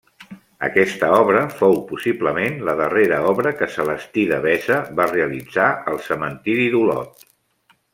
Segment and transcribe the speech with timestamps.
[0.67, 7.29] Aquesta obra fou possiblement la darrera obra que Celestí Devesa va realitzar al cementiri d'Olot.